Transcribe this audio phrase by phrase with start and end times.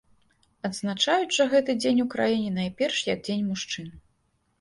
[0.69, 3.93] Адзначаюць жа гэты дзень у краіне найперш як дзень мужчын.